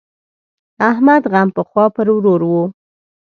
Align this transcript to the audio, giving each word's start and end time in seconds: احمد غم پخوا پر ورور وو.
احمد 0.89 1.21
غم 1.31 1.47
پخوا 1.55 1.85
پر 1.95 2.07
ورور 2.15 2.41
وو. 2.49 2.63